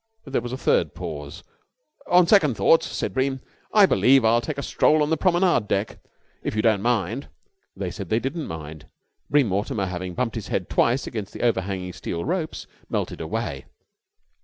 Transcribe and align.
There 0.25 0.41
was 0.41 0.51
a 0.51 0.57
third 0.57 0.95
pause. 0.95 1.43
"On 2.07 2.25
second 2.25 2.55
thoughts," 2.55 2.87
said 2.87 3.13
Bream, 3.13 3.39
"I 3.71 3.85
believe 3.85 4.25
I'll 4.25 4.41
take 4.41 4.57
a 4.57 4.63
stroll 4.63 5.03
on 5.03 5.11
the 5.11 5.15
promenade 5.15 5.67
deck, 5.67 5.99
if 6.41 6.55
you 6.55 6.63
don't 6.63 6.81
mind." 6.81 7.27
They 7.77 7.91
said 7.91 8.09
they 8.09 8.19
did 8.19 8.35
not 8.35 8.47
mind. 8.47 8.87
Bream 9.29 9.45
Mortimer, 9.49 9.85
having 9.85 10.15
bumped 10.15 10.33
his 10.37 10.47
head 10.47 10.71
twice 10.71 11.05
against 11.05 11.37
overhanging 11.37 11.93
steel 11.93 12.25
ropes, 12.25 12.65
melted 12.89 13.21
away. 13.21 13.65